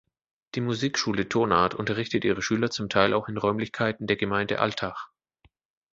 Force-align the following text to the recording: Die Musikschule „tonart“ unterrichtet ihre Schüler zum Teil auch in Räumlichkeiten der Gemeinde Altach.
Die 0.55 0.61
Musikschule 0.61 1.29
„tonart“ 1.29 1.75
unterrichtet 1.75 2.25
ihre 2.25 2.41
Schüler 2.41 2.71
zum 2.71 2.89
Teil 2.89 3.13
auch 3.13 3.27
in 3.27 3.37
Räumlichkeiten 3.37 4.07
der 4.07 4.15
Gemeinde 4.15 4.57
Altach. 4.59 5.11